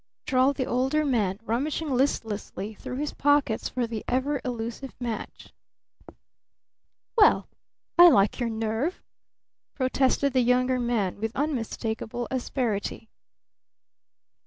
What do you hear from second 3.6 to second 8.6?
for the ever elusive match. "Well, I like your